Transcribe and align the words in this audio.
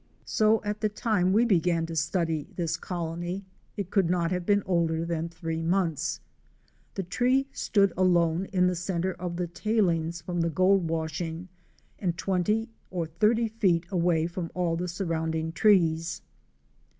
So 0.25 0.63
at 0.63 0.81
the 0.81 0.89
time 0.89 1.31
we 1.31 1.45
began 1.45 1.85
to 1.85 1.95
study 1.95 2.47
this 2.55 2.75
colony, 2.75 3.45
it 3.77 3.91
could 3.91 4.09
not 4.09 4.31
have 4.31 4.47
been 4.47 4.63
older 4.65 5.05
than 5.05 5.29
three 5.29 5.61
months. 5.61 6.21
The 6.95 7.03
tree 7.03 7.45
stood 7.51 7.93
alone 7.95 8.45
in 8.45 8.65
the 8.65 8.73
centre 8.75 9.13
of 9.13 9.35
the 9.35 9.45
tailings 9.45 10.19
from 10.19 10.41
the 10.41 10.49
gold 10.49 10.89
washing 10.89 11.49
and 11.99 12.17
20 12.17 12.67
or 12.89 13.05
30 13.05 13.47
feet 13.49 13.85
away 13.91 14.25
from 14.25 14.49
all 14.55 14.75
the 14.75 14.87
sur 14.87 15.05
rounding 15.05 15.51
trees. 15.51 16.23